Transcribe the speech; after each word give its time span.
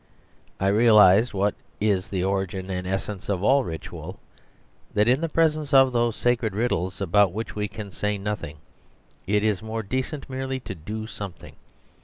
I 0.59 0.69
realised 0.69 1.31
(what 1.31 1.53
is 1.79 2.09
the 2.09 2.23
origin 2.23 2.71
and 2.71 2.87
essence 2.87 3.29
of 3.29 3.43
all 3.43 3.63
ritual) 3.63 4.19
that 4.95 5.07
in 5.07 5.21
the 5.21 5.29
presence 5.29 5.75
of 5.75 5.91
those 5.91 6.15
sacred 6.15 6.55
riddles 6.55 7.01
about 7.01 7.31
which 7.33 7.53
we 7.55 7.67
can 7.67 7.91
say 7.91 8.17
nothing 8.17 8.57
it 9.27 9.43
is 9.43 9.61
more 9.61 9.83
decent 9.83 10.27
merely 10.27 10.59
to 10.61 10.73
do 10.73 11.05
something. 11.05 11.55